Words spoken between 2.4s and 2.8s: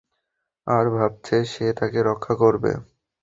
করবে।